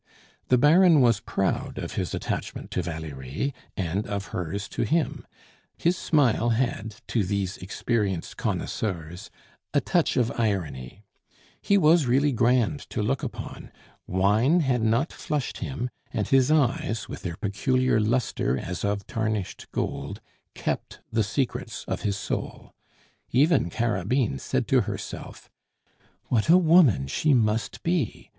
The 0.47 0.57
Baron 0.57 0.99
was 1.01 1.19
proud 1.19 1.77
of 1.77 1.93
his 1.93 2.15
attachment 2.15 2.71
to 2.71 2.81
Valerie, 2.81 3.53
and 3.77 4.07
of 4.07 4.29
hers 4.33 4.67
to 4.69 4.81
him; 4.81 5.27
his 5.77 5.95
smile 5.95 6.49
had, 6.49 6.95
to 7.09 7.23
these 7.23 7.57
experienced 7.57 8.35
connoisseurs, 8.35 9.29
a 9.75 9.79
touch 9.79 10.17
of 10.17 10.31
irony; 10.39 11.03
he 11.61 11.77
was 11.77 12.07
really 12.07 12.31
grand 12.31 12.79
to 12.89 13.03
look 13.03 13.21
upon; 13.21 13.71
wine 14.07 14.61
had 14.61 14.81
not 14.81 15.13
flushed 15.13 15.59
him; 15.59 15.91
and 16.11 16.29
his 16.29 16.49
eyes, 16.49 17.07
with 17.07 17.21
their 17.21 17.37
peculiar 17.37 17.99
lustre 17.99 18.57
as 18.57 18.83
of 18.83 19.05
tarnished 19.05 19.67
gold, 19.71 20.19
kept 20.55 20.99
the 21.11 21.21
secrets 21.23 21.85
of 21.87 22.01
his 22.01 22.17
soul. 22.17 22.73
Even 23.29 23.69
Carabine 23.69 24.39
said 24.39 24.67
to 24.69 24.81
herself: 24.81 25.51
"What 26.23 26.49
a 26.49 26.57
woman 26.57 27.05
she 27.05 27.35
must 27.35 27.83
be! 27.83 28.29